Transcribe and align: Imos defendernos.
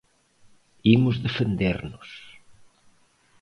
Imos 0.95 1.15
defendernos. 1.25 2.09